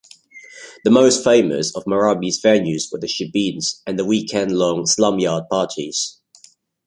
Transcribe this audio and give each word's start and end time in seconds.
The 0.83 0.89
most 0.89 1.23
famous 1.23 1.75
of 1.75 1.85
marabi's 1.85 2.41
venues 2.41 2.91
were 2.91 2.97
the 2.97 3.05
shebeens, 3.05 3.83
and 3.85 3.99
the 3.99 4.03
weekend-long 4.03 4.85
slumyard 4.87 5.47
parties. 5.47 6.19